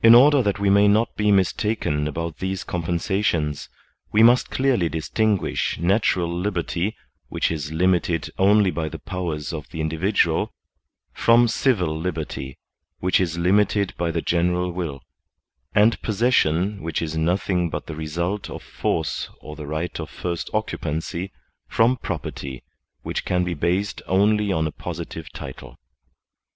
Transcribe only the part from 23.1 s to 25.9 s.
can be based only on a positive title.